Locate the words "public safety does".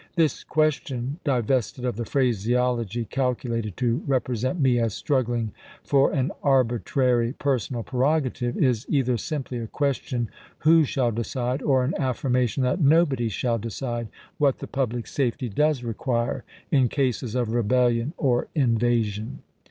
14.65-15.83